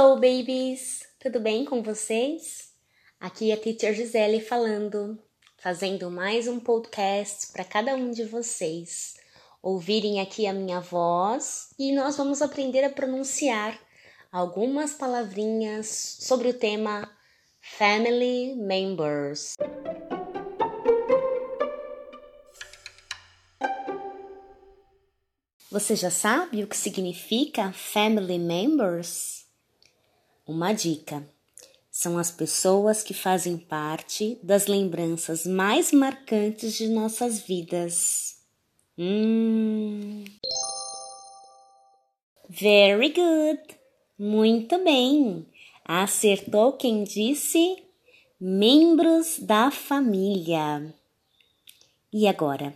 Hello, 0.00 0.14
babies! 0.14 1.02
Tudo 1.18 1.40
bem 1.40 1.64
com 1.64 1.82
vocês? 1.82 2.72
Aqui 3.18 3.50
é 3.50 3.54
a 3.54 3.56
Teacher 3.56 3.92
Gisele 3.92 4.40
falando, 4.40 5.18
fazendo 5.56 6.08
mais 6.08 6.46
um 6.46 6.60
podcast 6.60 7.48
para 7.52 7.64
cada 7.64 7.96
um 7.96 8.12
de 8.12 8.22
vocês 8.22 9.16
ouvirem 9.60 10.20
aqui 10.20 10.46
a 10.46 10.52
minha 10.52 10.78
voz 10.78 11.70
e 11.76 11.90
nós 11.90 12.16
vamos 12.16 12.40
aprender 12.40 12.84
a 12.84 12.90
pronunciar 12.90 13.76
algumas 14.30 14.92
palavrinhas 14.92 15.88
sobre 16.20 16.50
o 16.50 16.54
tema 16.54 17.10
Family 17.60 18.54
Members. 18.54 19.56
Você 25.72 25.96
já 25.96 26.08
sabe 26.12 26.62
o 26.62 26.68
que 26.68 26.76
significa 26.76 27.72
Family 27.72 28.38
Members? 28.38 29.47
Uma 30.48 30.72
dica: 30.72 31.22
são 31.90 32.16
as 32.16 32.30
pessoas 32.30 33.02
que 33.02 33.12
fazem 33.12 33.58
parte 33.58 34.38
das 34.42 34.66
lembranças 34.66 35.46
mais 35.46 35.92
marcantes 35.92 36.72
de 36.72 36.88
nossas 36.88 37.40
vidas. 37.40 38.38
Hum. 38.96 40.24
Very 42.48 43.10
good. 43.10 43.60
Muito 44.18 44.82
bem. 44.82 45.44
Acertou 45.84 46.72
quem 46.72 47.04
disse 47.04 47.76
membros 48.40 49.38
da 49.38 49.70
família. 49.70 50.94
E 52.10 52.26
agora, 52.26 52.72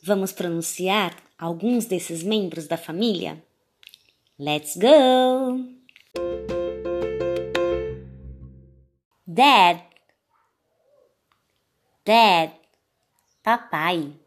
vamos 0.00 0.30
pronunciar 0.30 1.16
alguns 1.36 1.86
desses 1.86 2.22
membros 2.22 2.68
da 2.68 2.76
família? 2.76 3.42
Let's 4.38 4.76
go! 4.76 5.85
Dad, 9.36 9.82
Dad, 12.06 12.52
papai. 13.42 14.18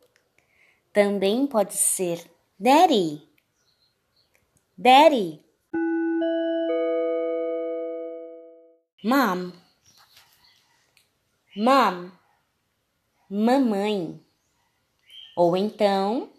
Também 0.93 1.47
pode 1.47 1.73
ser 1.73 2.29
Daddy, 2.59 3.27
Daddy. 4.77 5.43
Mom, 9.03 9.51
Mom, 11.55 12.11
mamãe. 13.27 14.23
Ou 15.35 15.57
então, 15.57 16.31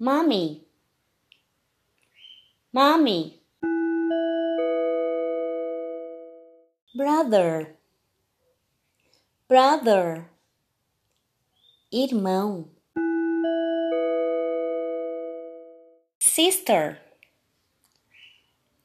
Mommy, 0.00 0.66
Mommy. 2.72 3.35
Brother, 6.96 7.76
brother, 9.46 10.30
irmão, 11.92 12.70
sister, 16.18 16.98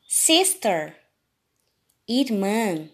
sister, 0.06 0.94
irmã, 2.06 2.90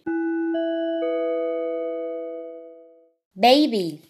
baby, 3.35 4.03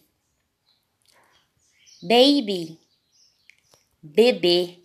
baby, 2.03 2.77
bebê. 4.03 4.77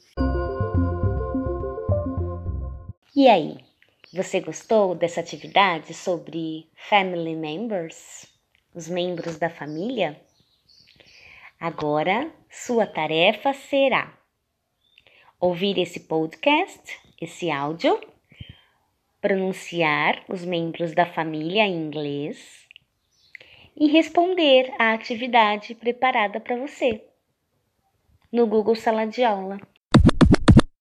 E 3.16 3.28
aí? 3.28 3.71
Você 4.14 4.40
gostou 4.40 4.94
dessa 4.94 5.20
atividade 5.20 5.94
sobre 5.94 6.68
family 6.90 7.34
members? 7.34 8.26
Os 8.74 8.86
membros 8.86 9.38
da 9.38 9.48
família? 9.48 10.20
Agora, 11.58 12.30
sua 12.50 12.86
tarefa 12.86 13.54
será 13.54 14.12
ouvir 15.40 15.78
esse 15.78 16.00
podcast, 16.00 17.00
esse 17.22 17.50
áudio, 17.50 17.98
pronunciar 19.18 20.22
os 20.28 20.44
membros 20.44 20.94
da 20.94 21.06
família 21.06 21.62
em 21.62 21.86
inglês 21.86 22.68
e 23.74 23.86
responder 23.86 24.74
à 24.78 24.92
atividade 24.92 25.74
preparada 25.74 26.38
para 26.38 26.56
você 26.56 27.02
no 28.30 28.46
Google 28.46 28.76
Sala 28.76 29.06
de 29.06 29.24
Aula. 29.24 29.58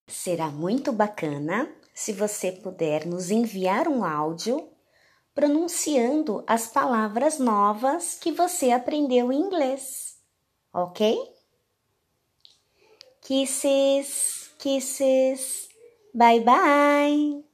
Será 0.05 0.47
muito 0.49 0.91
bacana 0.91 1.73
se 1.93 2.13
você 2.13 2.51
puder 2.51 3.05
nos 3.05 3.31
enviar 3.31 3.87
um 3.87 4.03
áudio 4.03 4.69
pronunciando 5.33 6.43
as 6.47 6.67
palavras 6.67 7.39
novas 7.39 8.17
que 8.19 8.31
você 8.31 8.71
aprendeu 8.71 9.31
em 9.31 9.39
inglês, 9.39 10.17
ok? 10.73 11.17
Kisses, 13.21 14.51
kisses, 14.57 15.69
bye 16.13 16.39
bye! 16.41 17.50